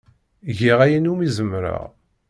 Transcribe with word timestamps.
Giɣ 0.57 0.79
ayen 0.85 1.09
umi 1.11 1.27
zemreɣ. 1.35 1.81